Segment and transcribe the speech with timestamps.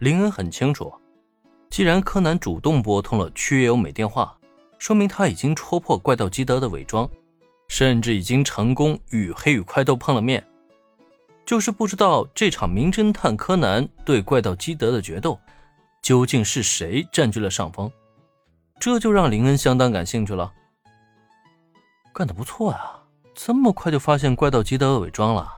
[0.00, 0.92] 林恩很清楚，
[1.70, 4.36] 既然柯南主动拨通了区优美电话，
[4.76, 7.08] 说明他已经戳破怪盗基德的伪装，
[7.68, 10.44] 甚至已经成功与黑羽快斗碰了面。
[11.46, 15.38] 就是不知道这场名侦探柯南对怪盗基德的决斗，
[16.02, 17.88] 究竟是谁占据了上风？
[18.80, 20.52] 这就让林恩相当感兴趣了。
[22.12, 22.98] 干得不错呀，
[23.32, 25.54] 这么快就发现怪盗基德的伪装了，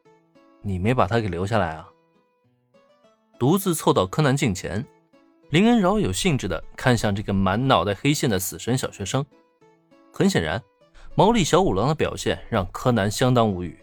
[0.60, 1.88] 你没把他给留下来啊？
[3.38, 4.84] 独自凑到柯南近前，
[5.50, 9.24] 林恩饶有兴致地看向这个满脑袋黑线的死神小学生。
[10.10, 10.62] 很显然，
[11.14, 13.78] 毛利小五郎的表现让柯南相当无语。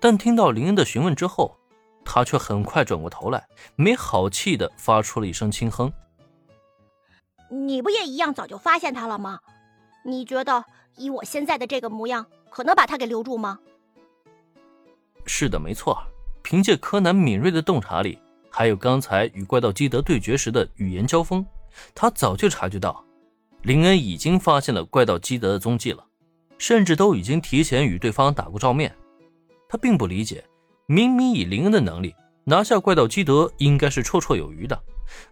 [0.00, 1.54] 但听到林恩的询问之后，
[2.02, 3.46] 他却很快转过头来，
[3.76, 5.92] 没好气地发出了一声轻哼
[7.50, 9.40] ：“你不也一样，早就发现他了吗？
[10.04, 10.64] 你觉得
[10.96, 13.58] 以我现在的这个模样，可能把他给留住吗？”
[15.26, 16.02] 是的，没错。
[16.42, 18.18] 凭借柯南敏锐的洞察力，
[18.58, 21.46] 还有刚才与怪盗基德对决时的语言交锋，
[21.94, 23.04] 他早就察觉到
[23.62, 26.04] 林恩已经发现了怪盗基德的踪迹了，
[26.58, 28.92] 甚至都已经提前与对方打过照面。
[29.68, 30.44] 他并不理解，
[30.86, 34.76] 明明以林恩的能力拿下怪盗基德应该是绰绰有余的，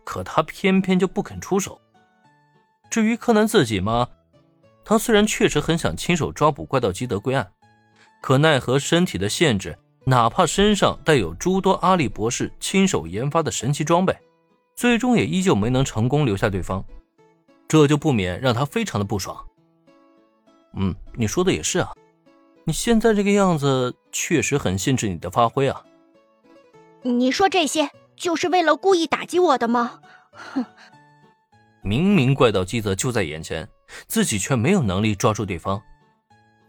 [0.05, 1.81] 可他偏偏就不肯出手。
[2.89, 4.09] 至于柯南自己吗？
[4.85, 7.51] 他虽然确实很想亲手抓捕怪盗基德归案，
[8.23, 9.77] 可奈何身体的限制，
[10.09, 14.17] 哪怕身上带有诸多阿笠博士亲手研发的神奇装备，
[14.77, 16.85] 最终也依旧没能成功留下对方，
[17.67, 19.37] 这就不免让他非常的不爽。
[20.77, 21.93] 嗯，你说的也是啊。
[22.63, 25.85] 你现在这个样子确实很限制你的发挥啊！
[27.03, 30.01] 你说这些就是为了故意打击我的吗？
[30.31, 30.65] 哼！
[31.83, 33.69] 明明怪盗基德就在眼前，
[34.07, 35.83] 自己却没有能力抓住对方。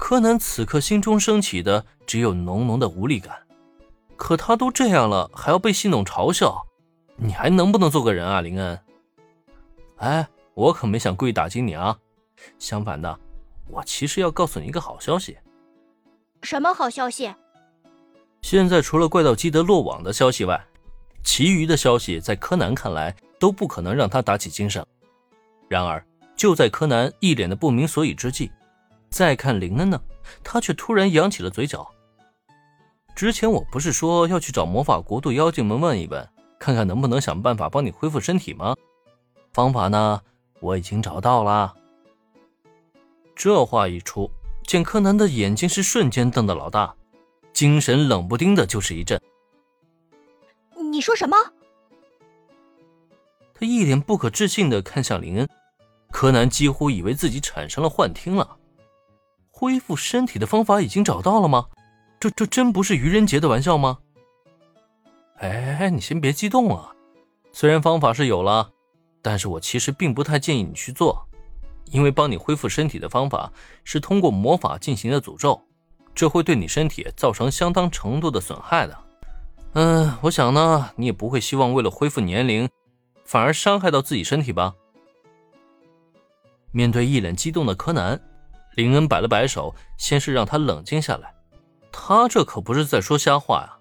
[0.08, 3.38] 柯南此刻心中升起的只有浓浓的无力感。
[4.16, 6.66] 可他都这样了，还要被戏弄嘲笑，
[7.17, 8.80] 你还能不能做个人啊，林恩？
[9.97, 11.97] 哎，我可没想故意打击你啊！
[12.58, 13.19] 相反的，
[13.67, 15.37] 我其实要告诉你一个好消息。
[16.42, 17.36] 什么好消息？
[18.42, 20.65] 现在除了怪盗基德落网的消息外，
[21.21, 24.86] 其余的消息在柯南看来都不可能让他打起精神。
[25.67, 26.02] 然而，
[26.37, 28.49] 就在柯南一脸的不明所以之际，
[29.10, 30.02] 再看林恩呢，
[30.44, 31.90] 他却突然扬起了嘴角。
[33.16, 36.28] 之前我不是说要去找魔法国度妖精们问一问，
[36.60, 38.76] 看看能不能想办法帮你恢复身体吗？
[39.54, 40.22] 方法呢，
[40.60, 41.73] 我已经找到了。
[43.36, 44.30] 这话一出。
[44.64, 46.94] 见柯南的眼睛是瞬间瞪得老大，
[47.54, 49.18] 精神冷不丁的就是一震。
[50.92, 51.38] 你说什么？
[53.54, 55.50] 他一脸不可置信的看向林恩，
[56.12, 58.57] 柯南几乎以为自己产生了幻听了。
[59.58, 61.66] 恢复身体的方法已经找到了吗？
[62.20, 63.98] 这这真不是愚人节的玩笑吗？
[65.40, 66.94] 哎，你先别激动啊，
[67.52, 68.70] 虽然方法是有了，
[69.20, 71.28] 但是我其实并不太建议你去做。
[71.86, 73.52] 因为帮你恢复身体的方法
[73.84, 75.60] 是通过魔法进行的诅咒，
[76.14, 78.95] 这会对你身体造成相当程度的损害的。
[79.74, 82.70] 嗯，我想呢，你也不会希望为了恢复年龄，
[83.26, 84.76] 反而伤害到自己身体吧？
[86.72, 88.22] 面对一脸激动的柯南，
[88.77, 91.33] 林恩摆了摆手，先是让他冷静下来。
[91.92, 93.76] 他这可不是在说瞎话呀，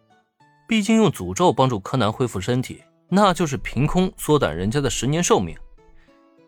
[0.67, 5.55] 毕竟用诅咒帮助柯南恢复身体，那就是凭空缩短人家的十年寿命。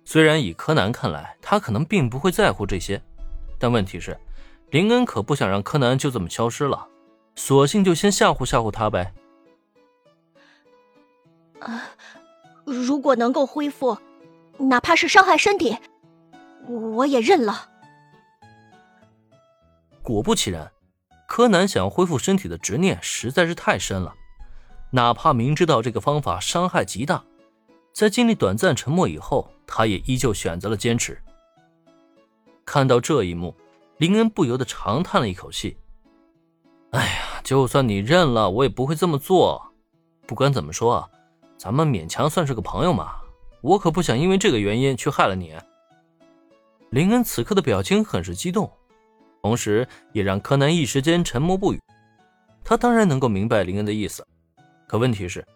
[0.02, 2.98] 虽然以柯南看来，他可能并不会在乎这些，
[3.58, 4.18] 但问题是，
[4.70, 6.88] 林恩可不想让柯南就这么消失了，
[7.36, 9.12] 索性就先吓唬吓唬他呗。
[11.60, 11.82] 啊，
[12.64, 13.98] 如果能够恢复，
[14.56, 15.76] 哪怕是伤害身体，
[16.66, 17.67] 我也认了。
[20.08, 20.72] 果不其然，
[21.26, 24.14] 柯南想要恢复身体的执念实在是太深了，
[24.90, 27.22] 哪怕明知道这个方法伤害极大。
[27.92, 31.20] 在经历短暂沉默以后，他也依旧选择了坚持。
[32.64, 33.54] 看到这一幕，
[33.98, 35.76] 林恩不由得长叹了一口气
[36.92, 39.62] ：“哎呀，就算你认了，我也不会这么做。
[40.26, 41.08] 不管怎么说啊，
[41.58, 43.16] 咱们勉强算是个朋友嘛。
[43.60, 45.54] 我可不想因为这个原因去害了你。”
[46.88, 48.72] 林恩此刻的表情很是激动，
[49.42, 51.80] 同时也让柯南一时间沉默不语。
[52.64, 54.26] 他当然能够明白林恩的意思，
[54.86, 55.46] 可问题是。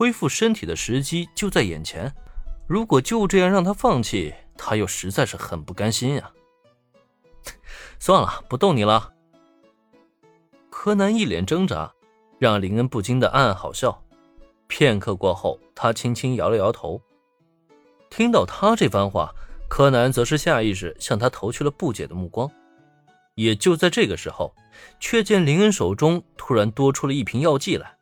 [0.00, 2.14] 恢复身体的时机就在眼前，
[2.68, 6.30] 如果就这样让他放弃，他又实在是很不甘心呀。
[7.98, 9.12] 算了，不逗你了。
[10.70, 11.92] 柯南一脸挣扎，
[12.38, 14.00] 让林恩不禁的暗暗好笑。
[14.68, 17.02] 片刻过后，他轻轻摇了摇头。
[18.08, 19.34] 听到他这番话，
[19.68, 22.48] 柯南则是下意识向他投去了不解的目光。
[23.38, 24.52] 也就在这个时候，
[24.98, 27.97] 却见林恩手中突然多出了一瓶药剂来。